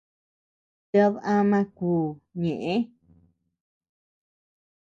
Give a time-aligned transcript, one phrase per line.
[0.89, 1.91] Ted ama kü
[2.41, 2.75] ñeʼë.